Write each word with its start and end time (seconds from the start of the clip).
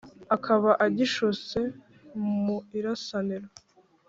akaba 0.35 0.69
agishutse 0.85 1.59
mu 2.43 2.57
irasaniro 2.77 3.47